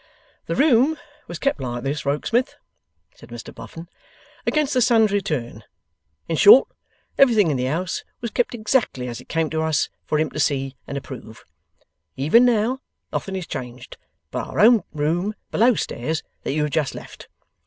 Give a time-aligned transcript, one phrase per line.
[0.47, 0.97] 'The room
[1.27, 2.55] was kept like this, Rokesmith,'
[3.13, 3.87] said Mr Boffin,
[4.47, 5.63] 'against the son's return.
[6.27, 6.67] In short,
[7.19, 10.39] everything in the house was kept exactly as it came to us, for him to
[10.39, 11.45] see and approve.
[12.17, 12.79] Even now,
[13.13, 13.97] nothing is changed
[14.31, 17.27] but our own room below stairs that you have just left.